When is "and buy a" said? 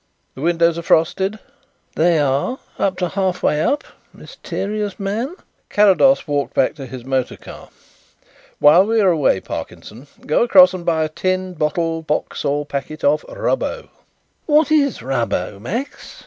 10.73-11.07